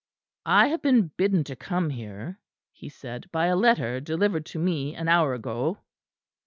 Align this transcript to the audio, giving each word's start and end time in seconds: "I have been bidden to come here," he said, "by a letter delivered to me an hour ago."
"I 0.47 0.69
have 0.69 0.81
been 0.81 1.11
bidden 1.15 1.43
to 1.43 1.55
come 1.55 1.91
here," 1.91 2.39
he 2.71 2.89
said, 2.89 3.29
"by 3.31 3.45
a 3.45 3.55
letter 3.55 3.99
delivered 3.99 4.47
to 4.47 4.57
me 4.57 4.95
an 4.95 5.07
hour 5.07 5.35
ago." 5.35 5.77